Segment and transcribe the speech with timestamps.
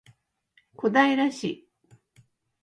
[0.75, 1.67] 小平市